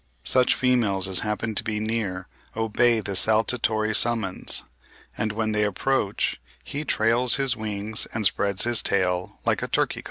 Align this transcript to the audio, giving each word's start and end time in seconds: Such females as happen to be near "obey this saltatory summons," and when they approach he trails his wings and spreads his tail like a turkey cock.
Such 0.23 0.55
females 0.55 1.07
as 1.07 1.19
happen 1.19 1.53
to 1.53 1.63
be 1.63 1.79
near 1.79 2.27
"obey 2.57 3.01
this 3.01 3.19
saltatory 3.19 3.93
summons," 3.93 4.63
and 5.15 5.31
when 5.31 5.51
they 5.51 5.63
approach 5.63 6.41
he 6.63 6.83
trails 6.83 7.35
his 7.35 7.55
wings 7.55 8.07
and 8.11 8.25
spreads 8.25 8.63
his 8.63 8.81
tail 8.81 9.37
like 9.45 9.61
a 9.61 9.67
turkey 9.67 9.99
cock. 9.99 9.99